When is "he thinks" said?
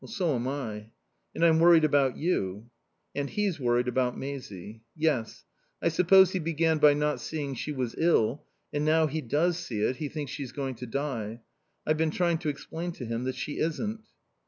9.97-10.31